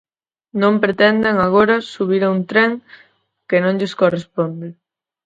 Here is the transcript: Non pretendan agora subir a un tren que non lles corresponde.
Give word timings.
Non 0.61 0.73
pretendan 0.83 1.35
agora 1.47 1.85
subir 1.93 2.21
a 2.25 2.31
un 2.35 2.41
tren 2.51 2.71
que 3.49 3.57
non 3.63 3.77
lles 3.79 3.93
corresponde. 4.01 4.67